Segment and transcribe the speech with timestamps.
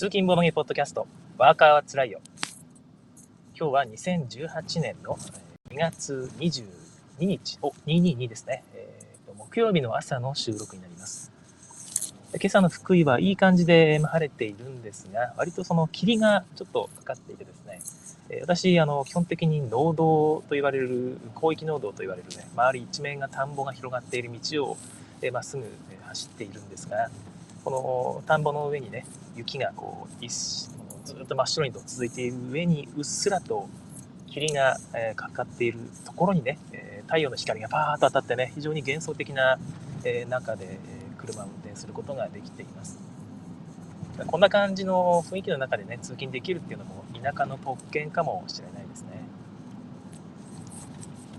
[0.00, 1.06] 通勤ボードゲポッドキャスト、
[1.36, 2.22] ワーカーはつらいよ。
[3.54, 5.18] 今日は2018年の
[5.68, 6.64] 2月22
[7.18, 8.64] 日、お、222ですね。
[8.72, 11.30] えーと、木曜日の朝の収録になります。
[12.32, 24.78] 今朝の福井はいい感じで晴れているんですが、割とその霧がちょっとかかっていてですね、私、あの、基本的に農道と言われる、広域農道と言われるね、周り一面が田んぼが広がっている道を
[25.30, 25.64] まっすぐ
[26.06, 27.10] 走っているんですが、
[27.64, 29.04] この田んぼの上にね、
[29.36, 33.68] 雪がこう、ずっと真っ白にと続いている上に、うっすらと
[34.28, 39.58] 霧が、えかかっているところにね、え太陽の光がパーッと当たってね、非常に幻想的な、
[40.04, 40.78] え中で
[41.18, 42.98] 車を運転することができています。
[44.26, 49.08] こんな感じの雰囲気の中でね、通勤できるっていうのも田舎の特権かもしれないですね。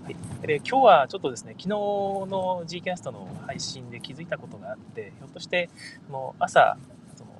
[0.04, 0.16] はい、
[0.48, 5.70] で今日はちょっとですね、昨日の Gcast の配信で気づいたことがあって、ひょっとして
[6.10, 6.76] もう朝、
[7.14, 7.30] その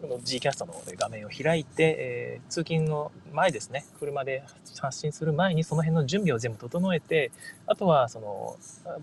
[0.00, 4.44] この Gcast の画面を開いて、えー、通勤の前ですね、車で
[4.78, 7.32] 発信する前にその辺の準備を全部整えて、
[7.66, 8.56] あとはその、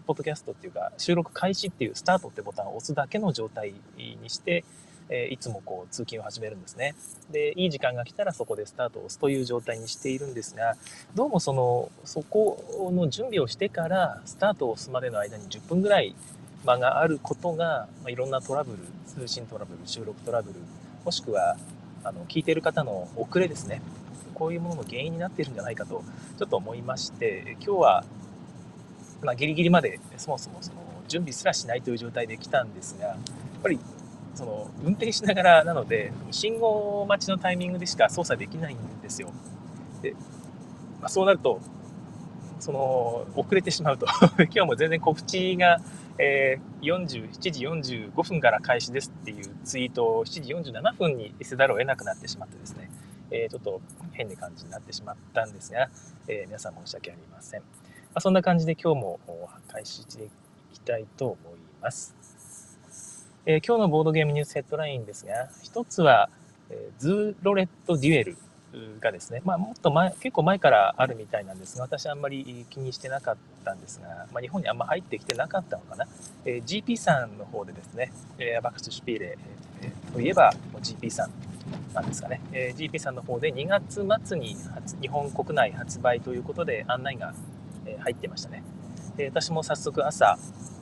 [0.07, 4.63] ポッドキャストっていうか、収録開始っていうスタートってボタンを押すだけの状態にして、
[5.09, 6.95] えいつもこう通勤を始めるんですね。
[7.31, 10.75] で、いい時間が来たらそこでスタートを押すという状態にしているんですが、
[11.15, 16.15] どうもその、そこの準備をしてからスタートを押すまでの間に10分ぐらい
[16.65, 20.59] 間があることが、まあ、いろんなトラブル、通信トラブル、収録トラブル、
[21.03, 21.57] もしくは、
[22.03, 23.81] あの、聞いている方の遅れですね。
[24.35, 26.03] こういうものの原因になっているんじゃないかと、
[26.37, 28.05] ちょっと思いまして、今日は、
[29.21, 30.77] まあ、ギリギリまでそもそもその
[31.09, 33.17] 準備すらしないという状態で来たんですが、やっ
[33.61, 33.79] ぱり
[34.39, 39.33] その運転しながらなので信号待ちのタイミングでしか操作できないんですよ。
[40.01, 40.13] で、
[41.01, 41.59] まあ、そうなると
[42.61, 44.05] その遅れてしまうと。
[44.39, 45.81] 今日も全然告知が、
[46.17, 52.89] えー、47時45分から開始ですっていうツイートを7時47分にせざるを得なくなってしまってですね、
[53.31, 53.81] えー、ちょっと
[54.13, 55.89] 変な感じになってしまったんですが、
[56.29, 57.65] えー、皆さん申し訳ありません、ま
[58.13, 59.19] あ、そんな感じで今日も
[59.67, 60.29] 開始してい
[60.75, 62.18] きたいと思います。
[63.45, 66.29] えー、今日のボードゲームニュースヘッドラインですが、一つは、
[66.69, 68.37] えー、ズーロレットデュエル
[68.99, 76.05] がですね、まあ、もっと前、結構前からあるみたいなんですが、私あんまり気にしてなかったんですが、まあ、日本にあんま入ってきてなかったのかな。
[76.45, 79.37] えー、GP さんの方でですね、えー、アバクスシュピーレ、
[79.81, 81.31] えー、といえば GP さん
[81.93, 84.57] なんですかね、えー、GP さんの方で2月末に
[85.01, 87.33] 日本国内発売ということで案内が、
[87.85, 88.63] えー、入ってましたね。
[89.15, 90.37] で私も早速朝、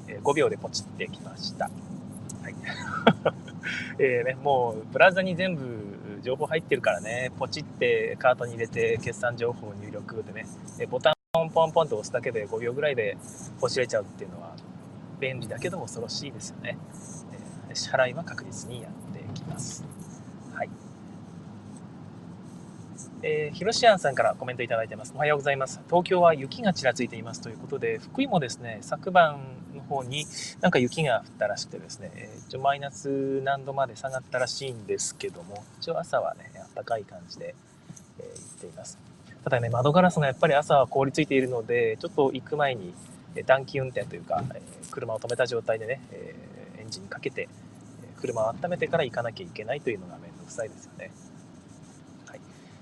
[0.07, 1.69] えー、5秒でポチってきました。
[2.41, 2.55] はい。
[3.99, 10.45] えね、もう、ブラウザに全部情報入ってるからね、ポチってカートに入れて決算情報を入力でね、
[10.89, 13.17] ボタンポンポンポンと押すだけで5秒ぐらいで
[13.59, 14.55] ポチれちゃうっていうのは
[15.19, 16.77] 便利だけど恐ろしいですよね。
[17.73, 19.83] 支払いは確実にやっていきます。
[20.53, 20.69] はい。
[23.23, 25.11] えー、ヒロシアンさんからコメントいただいてます。
[25.15, 25.81] おはようございます。
[25.87, 29.39] 東京は雪がちらついていますということで、福井もですね、昨晩
[29.73, 30.25] の方に
[30.61, 32.11] なんか雪が降ったらしくてですね、
[32.47, 37.55] 一応マイナス何度まで下がったらしいんですけども、一応朝はね、暖かい感じで、
[38.19, 38.99] えー、行っています。
[39.43, 42.93] ただね、窓ガラスがやっぱり朝は凍りついているので、ちょっと行く前に
[43.47, 47.49] 暖気運転というか、えー、車を止めた状態でね、えー、エンジンかけて、
[48.21, 51.09] 車を温めてから行かなきゃいけないというのがめんどくさいですよね。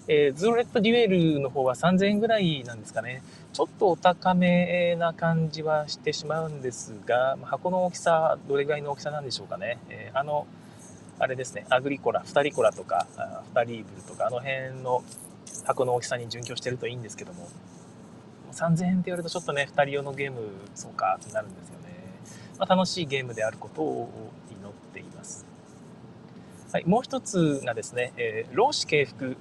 [0.08, 3.24] えー、ズーレットデュエルの方は3000円ぐらいなんですかね。
[3.54, 9.80] ちょっとお高めな感じはしてしまうんですが、箱の大きさ、どれぐらいの大きさなんでしょうかね。
[9.90, 10.46] えー、あの、
[11.18, 13.08] あれですね、アグリコラ、2リコラとか、
[13.56, 15.04] 2リーブルとか、あの辺の
[15.64, 17.48] 箱の大きさに準拠してるといいんですけども、
[18.52, 21.86] 3000円って言われるとちょっとね、2人用のゲーム、そうかってなるんですよね。
[22.60, 24.10] まあ、楽しいゲームであることを。
[26.76, 29.38] はい、もう一つがですね、えー、老子敬服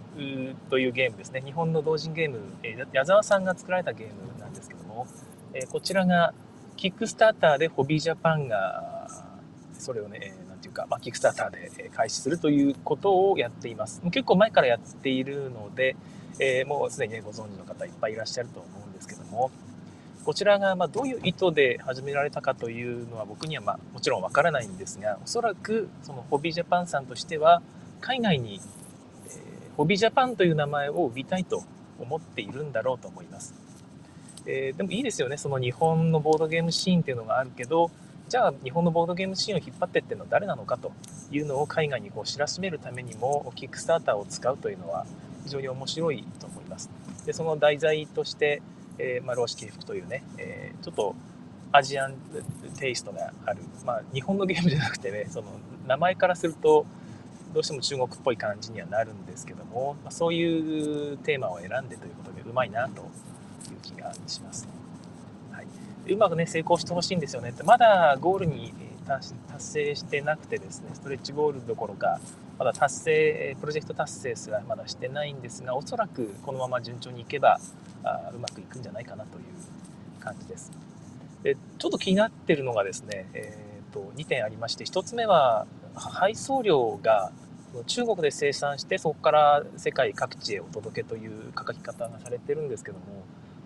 [0.70, 1.42] というゲームですね。
[1.44, 5.08] 日本の同人ゲーム、えー、矢沢さんが作られたゲームなんですけども、
[5.52, 6.32] えー、こちらが
[6.76, 9.08] キックスターターでホビージャパンが
[9.76, 14.00] それをね、えー、なんていうか、まあ、キックスターターで開始するということをやっています。
[14.12, 15.96] 結構前からやっているので、
[16.38, 19.50] えー、もうすでに、ね、ご存知の方いっぱいいらっしゃると思うんですけども、
[20.24, 27.60] こちらがまどういう意図で始められたかというのは僕にはまもちろんわからないんですがおそらくそのホビージャパンさんとしては
[28.00, 28.60] 海外に、
[29.26, 31.62] えー、ホビージャパンという名前を売りたいと
[31.98, 33.54] 思っているんだろうと思います、
[34.46, 35.36] えー、でもいいですよね。
[35.36, 37.90] その日本のボードゲームシーンっていうのがあるけど
[38.28, 40.92] じゃあ日本のボードゲームシーンを引っ張ってってるのは誰なのかと
[41.30, 45.06] いうのを海外にこう知らしめるためにもキックスターターを使うというのは
[45.44, 46.88] 非常に面白いと思います。
[47.26, 48.62] でその題材として
[48.98, 51.14] えー、まあ、老子敬服というね、えー、ちょっと
[51.72, 52.14] アジアン
[52.78, 55.48] テイストがある、まあ、日本のゲームじゃなくてね、その
[55.86, 56.86] 名前からすると、
[57.52, 63.06] どうしても中国っぽい感じにはなるんですけども、まあ、そういうテーマを選んでということでうまいなという
[63.80, 64.66] 気がします。
[65.52, 68.74] はい、うまくね成功してほしいんですよねってまだゴールに
[69.06, 72.18] 達成してなくてですねストレッチゴールどころか
[72.58, 77.60] まだ達成プロジェクト達成すらまだしてないんですがおそらくこのまま順調にいけば
[78.04, 80.70] あうまくいくんじゃないかなという感じです。
[81.42, 87.32] でちょっと気になってるのがですね、えーと、2点ありまして1つ目は配送料が
[87.86, 93.04] 中国で生産してそこから世界各地へお届けという書き方がされてるんですけども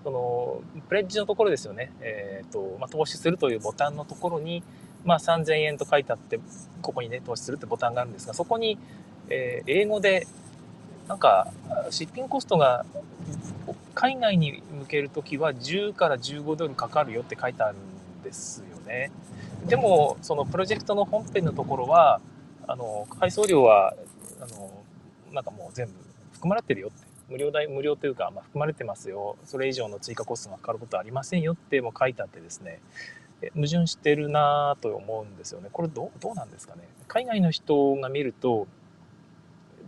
[0.02, 4.62] そのプレッジのところですよね、えーとまあ、投資するというボタンのところに、
[5.04, 6.40] まあ、3000円と書いてあって
[6.82, 8.78] ここにね投資するってボタンがあるんですがそこに、
[9.28, 10.26] えー、英語で
[11.08, 11.52] なんか
[11.90, 12.84] シッピングコストが
[13.94, 19.10] 海外に向けるときは10から15ドルかかるよって書いてあるんですよね。
[19.66, 22.20] でも、そのプロジェクトの本編のところは、
[22.66, 23.94] あの、配送料は、
[24.40, 24.70] あの、
[25.32, 25.92] なんかもう全部
[26.32, 27.08] 含まれてるよって。
[27.28, 29.36] 無料代、無料というか、まあ、含まれてますよ。
[29.44, 32.80] それ以上の追加コストがかかることはありませんよっても書いてあってですね、
[33.54, 35.68] 矛盾してるなと思うんですよね。
[35.72, 36.88] これどうどうなんですかね。
[37.06, 38.66] 海外の人が見ると、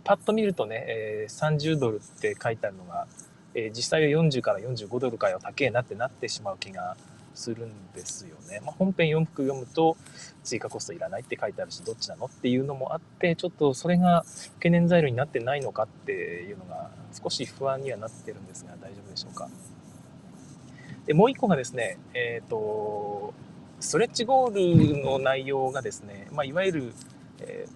[0.03, 3.07] パッと見るとね、えー、30ドルって書いてあるのが、
[3.53, 6.95] えー、実際は40から45ドルかよ高えなってなってしまう気が
[7.33, 8.61] するんですよね。
[8.65, 9.97] まあ、本編4服読むと
[10.43, 14.25] 追加コストいらないって書いてあるしどっちなのっていうのもあってちょっとそれが
[14.55, 16.89] 懸念材料になってないのかっていうのが
[17.21, 19.49] 少し不安にはなってるんですが大丈夫でしょうか。
[21.05, 23.33] でもう一個がですね、えっ、ー、と
[23.79, 26.93] ストレッチゴールの内容がですね、まあ、いわゆる、
[27.39, 27.67] え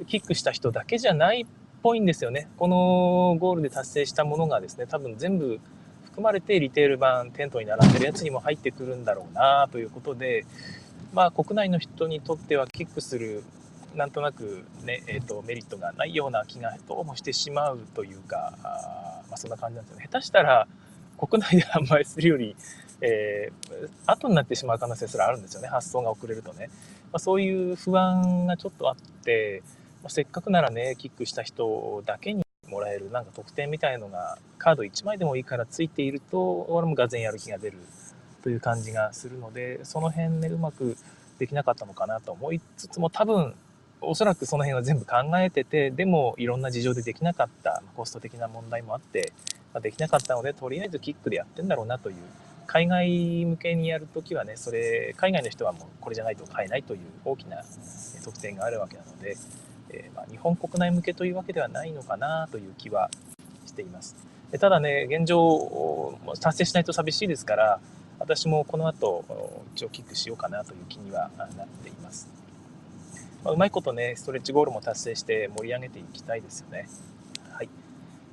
[0.00, 1.46] ー、キックした人だけじゃない
[1.82, 2.48] ぽいんですよね。
[2.56, 5.60] このゴールで達成したものがですね多分全部
[6.04, 10.44] 含まれてリテール版テントに並んでるやつにも入ってくるんだろうなということで、
[11.12, 13.42] まあ、国内の人にとってはキックする
[13.94, 20.08] なんとなくね、えーと、メリットがないような気がどうもしてしまうというかあ、まあ、そんな感じなんですよね。
[20.10, 20.68] 下手したら
[21.18, 22.56] 国内で販売するより、
[23.00, 26.70] えー、後になってしまう可能性すらあるんですよね発送が遅れるとね、
[27.12, 29.62] まあ、そういう不安がちょっとあって、
[30.08, 37.78] せっかくならねキックした人だけにもらえるなんか特典みたいのがカード1枚でもいいからついていると俺もがぜんやる気が出る
[38.42, 40.96] という感じがするのでその辺ねうまく
[41.38, 43.54] できなかったのかなと思いつつも多分
[44.00, 49.32] おそらくその辺は全部考えててでもいろんな事情でできなかったコスト的な問題もあって、
[49.74, 52.16] ま、できなかったのでとりあえずキックでやってんだろうなという
[52.66, 57.62] 海外向けにやるときはねそれ海外の人はもうこれじゃないと買えないという大きな
[58.24, 59.36] 特典があるわけなので
[59.92, 63.10] えー、まあ、日本国内向けというわけではないのかなという気は
[63.66, 64.16] しています。
[64.58, 67.80] ただね、現状、達成しないと寂しいですから、
[68.18, 69.24] 私もこの後、
[69.74, 71.48] 一応キックしようかなという気にはなっ
[71.82, 72.28] ています。
[73.44, 76.88] まあ、うまいことね、ストレッチゴールも達成して盛り上げていきたいですよね。
[77.52, 77.68] はい。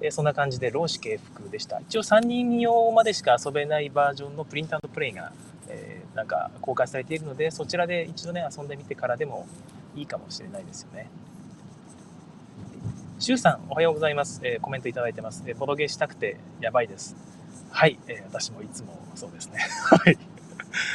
[0.01, 1.79] えー、そんな感じで、労使敬服でした。
[1.79, 5.31] 一応3人用までしか遊べないバージョンのプリントプレイが、
[5.69, 9.47] えー、なんか公開されているので、そちらで一度ね、遊んでみてからでも
[9.95, 11.09] いいかもしれないですよね。
[13.19, 14.41] シュウさん、おはようございます。
[14.43, 15.43] えー、コメントいただいてます。
[15.47, 17.15] えー、ボドゲしたくてやばいです。
[17.71, 19.57] はい、えー、私もいつもそうですね。
[19.89, 20.19] はい。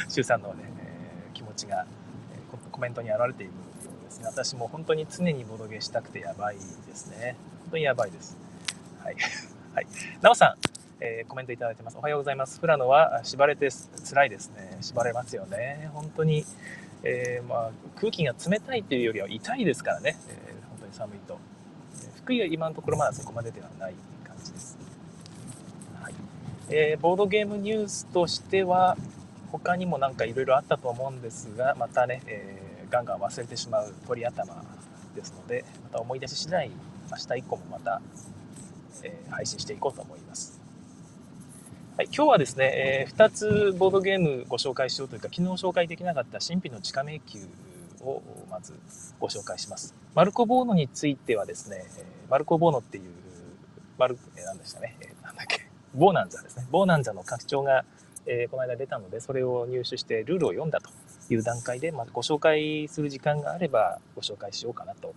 [0.07, 1.85] シュウさんのね、えー、気持ちが、
[2.33, 3.59] えー、コメントに表れているよ
[4.01, 4.27] うですね。
[4.27, 6.61] 私も本当に常にボドゲしたくてやばいで
[6.95, 7.35] すね。
[7.63, 8.37] 本当にやばいです。
[9.03, 9.17] はい。
[9.75, 9.87] はい。
[10.21, 11.97] なおさん、えー、コメントいただいてます。
[11.97, 12.61] おはようございます。
[12.61, 13.67] 富良野は縛れて
[14.09, 14.77] 辛いですね。
[14.79, 15.89] 縛れますよね。
[15.91, 16.45] 本当に、
[17.03, 20.15] えー、まあ、空気が冷たいというよりは痛いですからね。
[20.29, 21.37] えー、本当に寒いと。
[22.23, 24.77] 福井は今のところまだそこまでではない感じです。
[26.01, 26.13] はい
[26.69, 28.95] えー、ボードゲームニュースとしては、
[29.51, 34.55] 他にもなんかいろいろあったと思うんですが、またね、えー、ガンガン忘れてしまう鳥頭
[35.13, 36.71] ですので、また思い出し次第、
[37.11, 38.01] 明日以降もまた、
[39.03, 40.61] えー、配信していこうと思います。
[41.97, 47.45] はい、今日はですね、えー、2つボードゲームご紹介しようというか、昨日紹介できなかった神秘の地下迷宮
[48.03, 48.73] をまず
[49.19, 49.95] ご紹介します。
[50.15, 51.85] マルコ・ボーノについてはですね、
[52.29, 53.03] マルコ・ボーノっていう、
[53.97, 56.67] マル、何でしたね、えー、なんだっけ、ボーナンザですね。
[56.71, 57.85] ボーナンザの拡張が、
[58.25, 60.89] えー、この間出たので、それを入手してルールを読んだと
[61.29, 65.13] いう段階で、まあ、ご紹介する時間があればご紹介しようかなと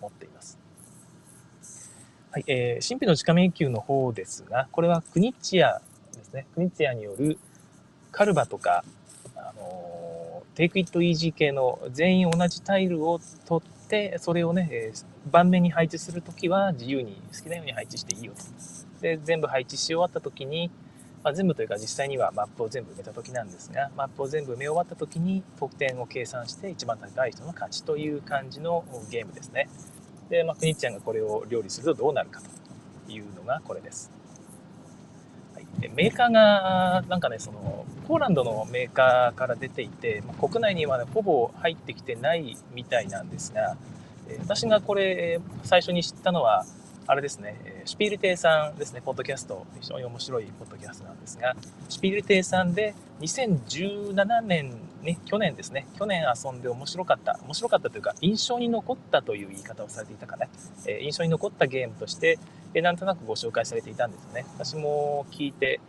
[0.00, 0.58] 思っています。
[2.30, 5.80] はい、えー、神秘の地下迷宮の方ですが、これはクニッチア
[6.14, 6.46] ですね。
[6.54, 7.38] クニッチアによる
[8.10, 8.84] カルバとか、
[9.36, 10.01] あのー
[10.54, 18.42] テイクイットイージー系の全員同じタイルを取って、それをね、えー、盤面に配置するときは自由に好きなように配置していいよと。
[19.00, 20.70] で、全部配置し終わったときに、
[21.24, 29.68] まあ、全部というか実際にはマップを全部埋めたときなんですが、マップを全部埋め終わったときに得点を計算して一番高い人の勝ちという感じのゲームですね。
[30.28, 32.40] で、まあ、くにちゃんがこれを料理するとどうなるか
[33.06, 34.21] というのがこれです。
[35.88, 43.76] メーカーが、なんかね、その、ポーランドのメーカーから出ていて、ま、国内には、ね、ほぼ入ってきてないみたいなんですが、
[44.40, 46.64] 私がこれ、最初に知ったのは、
[47.06, 51.56] あれですね、シュピール亭さんですね、ポッドキャスト、非常に面白いポッドキャストなんですが、
[51.88, 60.46] シュピール亭さんで2017年、ね、去年ですね、去年遊んで面白かった、面白かったというか、印象に残ったという言い方をされていたかな、
[60.86, 62.38] え印象に残ったゲームとして、
[62.74, 64.46] えなんとなくご紹介されていたんですよね。
[64.54, 65.80] 私も聞いて、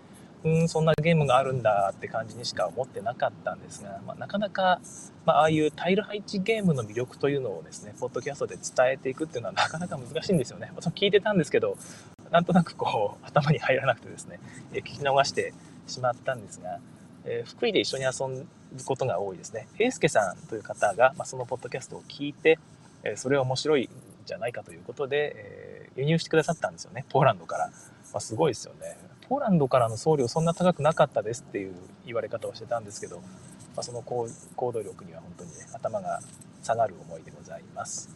[0.44, 4.82] うん、そんなゲームがあるんだって感じにしか思ってなかったんですが、まあ、なかなか、
[5.26, 10.70] まあ、ああいうタイル配置ゲームの魅力というのをですね、ポッドキャストで伝えていくっていうのはなかなか難しいんですよね。
[10.76, 11.78] 私も聞いてたんですけど、
[12.30, 14.40] なんとなくこう、頭に入らなくてですね、
[14.74, 15.54] え聞き逃して
[15.88, 16.80] しまったんですが、
[17.26, 18.46] えー、福井で一緒に遊ぶ
[18.86, 19.68] ことが多いですね。
[19.80, 22.60] 英介さんという方が、まあ、そのポッドキャストを聞いて、
[23.04, 23.90] えそれは面白いん
[24.26, 27.68] じゃないかということで、え輸入してくださったんですよね、ポーランドから。
[27.68, 28.98] まあ、すごいですよね。
[29.28, 31.74] ポーランドからの送料そんな高くなかったですっていう
[32.06, 33.26] 言われ方をしてたんですけど、ま
[33.78, 34.28] あ、その行
[34.72, 36.20] 動力には本当にね頭が
[36.62, 38.10] 下がる思いでございます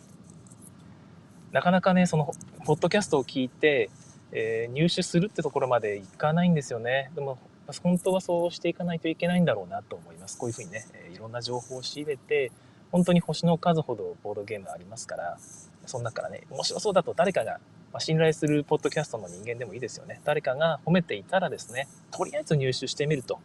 [1.51, 2.33] なかなかねその
[2.65, 3.89] ポッドキャストを聞いて、
[4.31, 7.39] えー、入手するってところまでいかないんですよねでも
[7.81, 12.51] 本当はそうしていかないといけないんだろうなと思いますこういうふうにね、えいろんな情報を仕入れて
[12.91, 15.37] 本当に星の数ほどボードゲームありますから
[15.85, 17.59] その中からね面白そうだと誰かが
[17.93, 20.21] まあ、信頼するポッドキャストの人間でもいいですよね。
[20.23, 23.39] 誰かが褒めていたらですね、とりあえず入手してみると。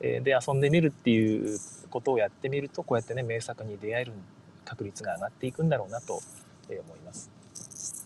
[0.00, 1.58] え、で、遊んでみるっていう
[1.90, 4.12] ことをやってみると、こうやってね、名作に出会える
[4.64, 6.22] 確率が上がっていくんだろうなと思
[6.72, 7.30] います。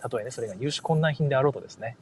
[0.00, 1.96] たとえね、それが入手困難品であろうとですね。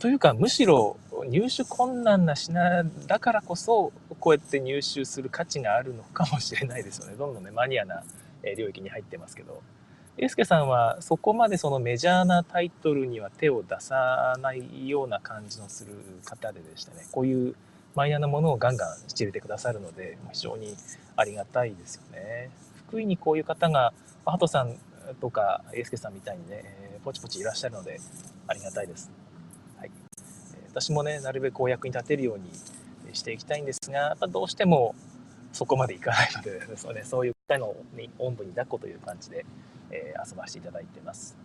[0.00, 0.96] というか、むしろ
[1.28, 7.16] 入手困難な品だからこそ、こうやって入手する価値があるのかもしれないですよね。
[7.18, 8.02] どんどんね、マニアな
[8.56, 9.60] 領域に入ってますけど。
[10.16, 15.92] 英介さんはそこまでそのメジャーなタイトルには手を出さないような感じのする
[16.24, 17.06] 方ででしたね。
[17.12, 17.54] こういう
[17.94, 20.74] マイナーなものをガンガン仕入れてくださるので、非常に
[21.16, 22.48] ありがたいですよね。
[22.88, 23.92] 福井にこういう方が、
[24.24, 24.76] ハトさん
[25.20, 26.64] とか英介さんみたいにね、
[27.04, 28.00] ポチポチいらっしゃるので、
[28.46, 29.10] ありがたいです。
[30.72, 32.48] 私もね、なるべくお役に立てるように
[33.12, 34.94] していきたいんですが、やっぱどうしても
[35.52, 37.74] そこまでいかないので、 そうね、そういう方の
[38.18, 39.44] おんぶに抱っこという感じで、
[39.90, 41.36] えー、遊ばせていただいてます。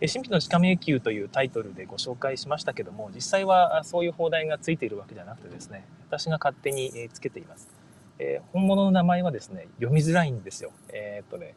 [0.00, 7.68] 神秘の地下迷宮というタイトルでご紹介しましたけども、実際はそういう放題がついているわけじゃなくてですね、私が勝手につけています。
[8.20, 10.70] えー、本物の名前はですね、読みづらいんですよ。
[10.90, 11.54] えー、っとね、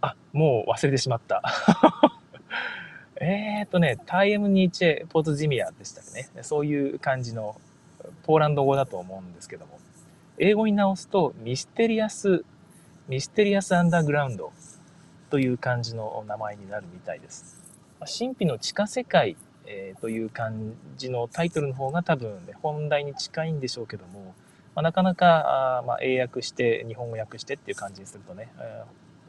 [0.00, 1.42] あ、もう忘れてしまった。
[3.20, 6.28] えっとね、タイエム・ニーチェ・ポートジミアでしたね。
[6.42, 7.60] そういう感じの
[8.22, 9.78] ポーランド語だと思うんですけども、
[10.38, 12.44] 英語に直すとミステリアス
[13.08, 14.52] ミステリアス・アンダーグラウンド
[15.30, 17.58] という感じの名前になるみたいです。
[18.00, 24.34] 神秘の地下世界、えー、という感じのタイトルの方が多分、ね、本題に近いんでしょうけども、
[24.74, 28.84] まあ、なかなかあ、まあ、英訳して日本語訳してっていう感じにするとね、え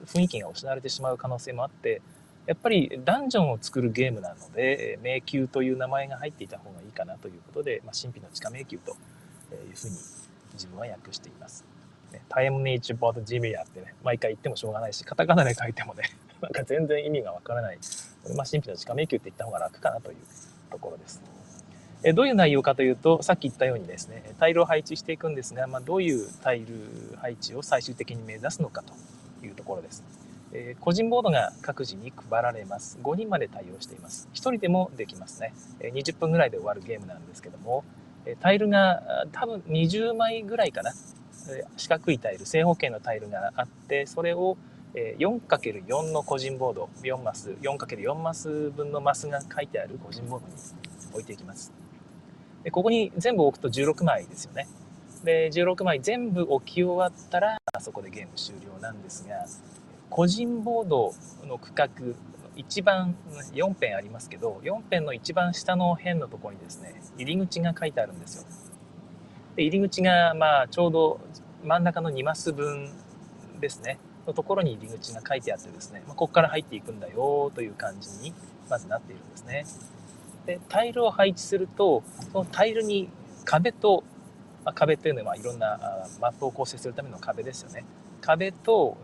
[0.05, 2.01] ー、雰囲気が失われてしまう可能性もあって
[2.49, 8.93] やっぱりダンジョンを作るゲームなので迷宮という名前が入っていた方がいいかなということで、まあ、神秘の地下迷宮と
[9.53, 9.95] いうふうに
[10.53, 11.63] 自分は訳しています。
[12.11, 16.05] ね、タイムネイチューボードジミアってね、毎回言ってもしょうがないし、カタカナで書いてもね、
[16.41, 17.77] なんか全然意味がわからない。
[18.35, 20.17] まあ、神秘の地下迷宮って言った方が楽かなという
[20.71, 21.21] ところです。
[22.01, 28.95] えどういう内容かというと、さっき言ったようにですね、タイルを配置していくんですが、まあ、どういうタイル配置を最終的に目指すのかと
[29.45, 30.18] いうところです。
[30.51, 32.99] えー、個人ボードが各自に配られます。
[33.03, 34.27] 5人まで対応しています。
[34.33, 35.53] 1人でもできますね。
[35.79, 37.83] え20分ぐらいで終わるゲームなんですけども、
[38.39, 40.91] タイルが多分20枚ぐらいかな。
[41.77, 44.57] 四角いタイル正方形のタイルがあってそれを
[44.93, 50.53] 4×4 の個人ボード4マス 4×4 マス分のマスが書いてある個人ボードに
[51.13, 51.71] 置いていきます
[52.63, 54.67] でここに全部置くと16枚ですよね
[55.23, 59.45] で16枚全部置き終わったらそこでゲーム終了なんですが
[60.09, 61.13] 個人ボード
[61.45, 61.89] の区画
[62.55, 63.15] 一番
[63.53, 68.43] 4辺ありますけど4辺の一番下の辺のところにですね入り口が書いてあるんですよ。
[69.55, 71.19] で入り口がまあちょうど
[71.63, 72.91] 真ん中の2マス分
[73.59, 73.97] ですね
[74.27, 78.33] のところに入り口が書いてあってですね、まあ、ここから入っていくんだよという感じに
[78.69, 79.65] まずなっているんですね。
[80.45, 83.09] でタイルを配置するとそのタイルに
[83.49, 84.03] 壁と、
[84.63, 85.79] まあ、壁というのは、いろんな
[86.21, 87.83] マップを構成するための壁ですよね。
[88.21, 88.97] 壁と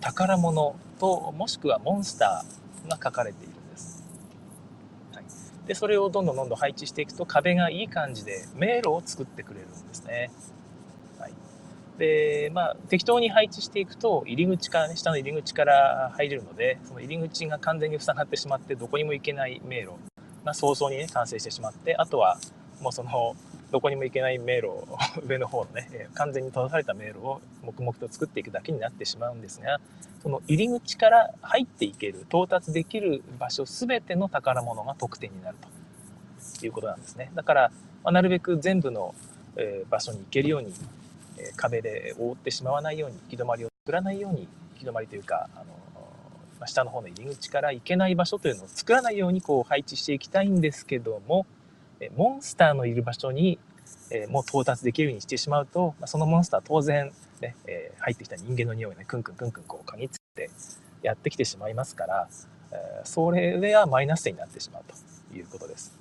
[0.00, 4.04] 宝物ともしくはモンスターが書かれているんです。
[5.66, 10.32] でそれをどんどんどんどん配置していくと壁がいい感じで迷路を作ってくれるんですね、
[11.20, 11.32] はい、
[11.98, 19.92] で、まあ、適当に配置していくと、入り口から、下の入り口から入れるので、その入り口が完全に塞がってしまって、どこにも行けない迷路。
[20.44, 22.38] が早々にね、完成してしまって、あとは、
[22.80, 23.36] もうその、
[23.72, 24.86] どこにも行けない迷路を、
[25.26, 29.80] 上の方のね、完全に閉ざされた迷路を黙々と作っていくだけになってしまうんですが、
[30.22, 35.56] その入り口から入っていける、到達できる場所全ての宝物が得点になる
[36.60, 37.30] ということなんですね。
[37.34, 37.72] だから、
[38.04, 39.14] まあ、なるべく全部の、
[39.56, 40.72] え場所に行けるように
[41.38, 45.64] え壁で覆ってしまわないように行き止まりを作らないように行き止まりというかあの、
[46.60, 51.46] ま下の方の入り口から行けない場所というのを作らないようにこう配置していきたいんですけども
[52.16, 53.58] モンスターのいる場所に、
[54.10, 60.50] えもう到達できるようにしてしまうと、まそのモンスター当然、ねえ入ってきた人間の匂いをねクンクンクンクンこう嗅ぎつけて
[61.02, 62.28] やってきてしまいますから、
[62.72, 64.82] えそれではマイナス点になってしまう
[65.30, 65.92] ということです。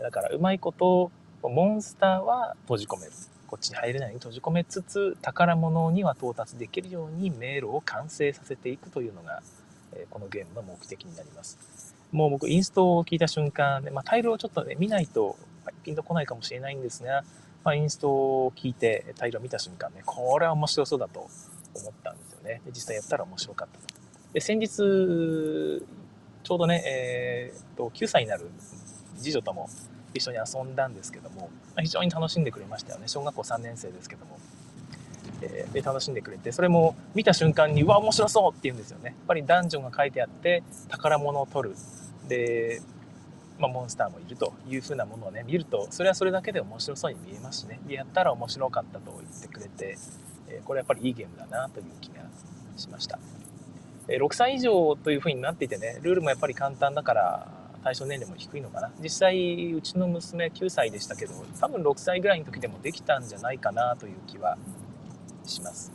[0.00, 1.10] だからうまいこと
[1.42, 3.12] モンスターは閉じ込める
[3.46, 9.42] こっちに入れないように閉じ込めつつ宝物には到達できるように迷路を完成させていくというのが、
[9.92, 15.36] えこのゲームの目的になりますもう僕インストを聞いた瞬間で、まあ、タイルをちょっとね見ないと
[15.84, 17.24] ピンとこないかもしれないんですが、
[17.64, 21.20] まあ、インストを聞いてタイルを見た瞬間ねこれは面白そうだと
[21.74, 22.60] 思ったんですよね。
[22.64, 24.00] で実際やったら面白かったと。
[24.32, 24.68] で先日
[26.42, 28.50] ちょうどね、えー、と9歳になる
[29.16, 29.68] 次女とも
[30.14, 31.50] 一緒に遊んだんですけども
[31.80, 33.08] ま、非常に楽しんでくれましたよね。
[33.08, 34.38] 小学校3年生ですけども、
[35.42, 39.06] えー、で楽しんでくれてそれも見た瞬間にうわ面白そうって言うんですよね。
[39.06, 41.76] やっぱりダンジョンが書いてあって宝物を取る。
[42.28, 42.80] で、
[43.58, 47.80] まあ、モンスターもいるというふうなものをね見るとそれはそれだけで面白そうに見えますしね。
[47.88, 49.98] やったら面白かったと言ってくれて、
[50.48, 52.22] え、これやっぱりいいゲームだなという気が
[52.76, 53.18] しました。
[54.08, 57.46] 6歳以上というふうになっていてねルールもやっぱり簡単だから
[57.84, 58.90] 対象年齢も低いのかな。
[59.00, 64.58] 実際うちの娘9歳でしたけど多分6歳ぐらいの時でもできたんじゃないかなという気は
[65.46, 65.92] します、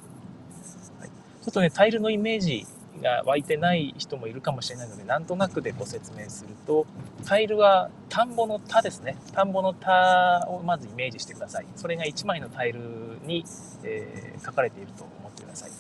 [1.00, 2.66] はい、ちょっとねタイルのイメージ
[3.02, 6.86] が湧いてない人もいるかもしれないのでなんとなくでご説明すると
[7.26, 9.18] タイルは田んぼの田ですね。
[9.34, 11.66] 田んぼの田をまずイメージしてください。
[11.76, 12.80] それが1枚のタイル
[13.26, 13.44] に、
[13.84, 15.72] えー、書かれていると思ってください。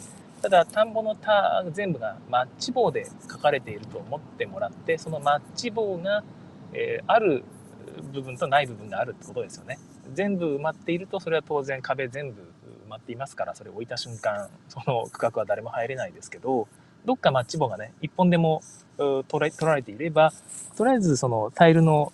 [0.41, 6.23] ただ田んぼの田全部がマッチ棒で書かれていると思ってもらってそのマッチ棒が、
[6.73, 7.43] えー、ある
[8.11, 9.79] 部分とない部分があるってことですよね。
[10.13, 12.51] 全部埋まっているとそれは当然壁全部
[12.85, 16.67] 埋まっていますからそれを置いた瞬間 その区画は誰も入れないですけど
[17.05, 18.61] どっかマッチ棒がね1本でも
[19.27, 20.31] 取られていれば
[20.75, 22.11] とりあえずそのタイルの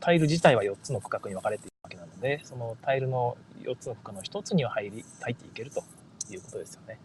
[0.00, 5.82] タイル自体は4つの区画に分かれているわけなのでそのタイルの4つの区画の1つには入り入っていけると
[6.30, 6.98] いうことですよね。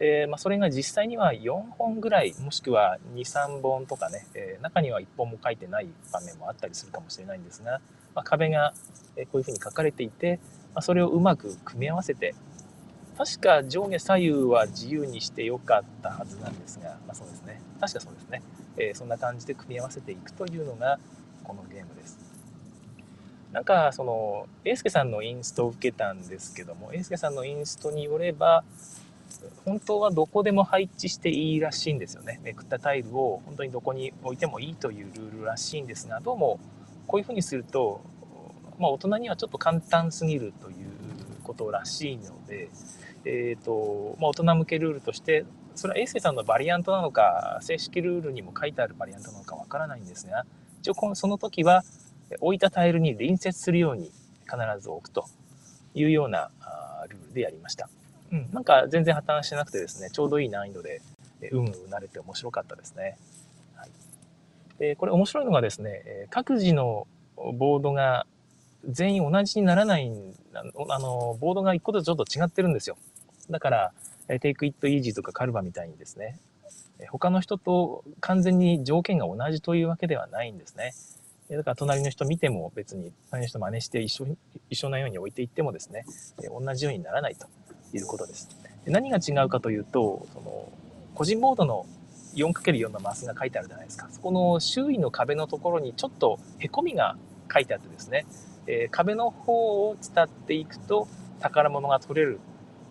[0.00, 7.80] えー、まあ、それが実際には4本ぐらいもしくは23本とかね、えー、中には1本も書いてない場面もあったりするかもしれないんですが、
[8.12, 8.74] まあ、壁が
[9.14, 10.40] こういうふうに書かれていて、
[10.74, 12.34] ま、それをうまく組み合わせて
[13.16, 17.60] 確か上下左右は自由にしてよかったはずなんですが、まあ、そうですね。
[17.80, 18.42] 確かそうですね、
[18.76, 20.98] えー、そんな感じで組み合わせていくというのが
[21.44, 22.18] このゲームです。
[23.52, 28.64] なんかその英介さんのインストを受けたんですけども英介さんのインストによれば
[29.64, 32.40] 本当はどこでも配置していいらしいんですよね。
[32.42, 36.58] めくったタイルを本当にどこに置いてもいいというルールらしいんですが、どうも
[37.06, 38.00] こういうふうにすると、
[38.78, 40.76] まあ、大人にはちょっと簡単すぎるという
[41.42, 42.68] ことらしいので、
[43.24, 50.44] えーとまあ、大人向けルールとして、それはエイセイさんのバリアントなのか、正式ルールにも書いてあるバリアントなのかわからないんですが、
[50.80, 51.84] 一応その時は
[52.40, 54.10] 置いたタイルに隣接するように
[54.44, 55.26] 必ず置くと
[55.94, 56.50] いうような
[57.08, 57.88] ルールでやりました。
[58.32, 61.00] うん、なんか全然破綻してなくてですね、ちょうどいい難易度で、
[61.50, 63.18] うんうん慣れて面白かったですね。
[63.74, 63.90] はい、
[64.78, 67.06] でこれ面白いのがですね、各自の
[67.54, 68.26] ボードが
[68.88, 70.10] 全員同じにならない、
[70.54, 72.96] あの、ボードが1個ずつちょっと違ってるんですよ。
[73.50, 73.92] だから、
[74.28, 76.38] Take It Easy とかカルバみたいにですね、
[77.10, 80.94] 他の人と完全に条件が同じというわけではないんですね。
[81.50, 84.26] だから隣の人見ても別に隣の人真似して一緒
[84.70, 86.06] 一緒なように置いていってもですね、
[86.48, 87.46] 同じようにならないと。
[87.96, 88.48] いうことです。
[88.86, 90.72] 何が違うかというと、その
[91.14, 91.86] 個人ボードの
[92.34, 94.08] 4×4 のマスが書いてあるじゃないですか。
[94.10, 97.16] そこの周囲の壁のところにちょっとへこみが
[97.52, 98.26] 書いてあってですね、
[98.66, 101.08] えー、壁の方を伝っていくと
[101.40, 102.40] 宝物が取れる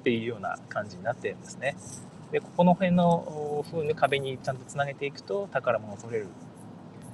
[0.01, 1.75] っていうような感じになってるんですね。
[2.31, 6.27] で、ここの辺の風に壁にちゃんとつなげていくと宝物取れる。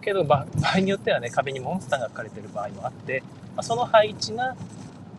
[0.02, 3.24] けど 場合によってはね、壁にモンスターが書かれてる場合もあって、
[3.56, 4.56] まあ、その配置が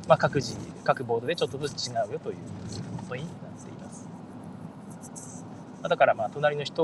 [0.09, 2.37] まあ、各自、各ボードでちょっとずつ違うよという
[2.97, 3.78] ことになっていま。
[5.83, 6.83] だからまあ隣の人